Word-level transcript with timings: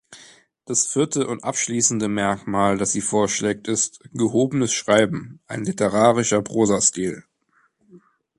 Das 0.65 0.87
vierte 0.87 1.27
und 1.27 1.43
abschließende 1.43 2.07
Merkmal, 2.07 2.79
das 2.79 2.91
sie 2.91 3.01
vorschlägt, 3.01 3.67
ist 3.67 3.99
„Gehobenes 4.13 4.73
Schreiben: 4.73 5.39
ein 5.45 5.63
literarischer 5.63 6.41
Prosastil“. 6.41 7.23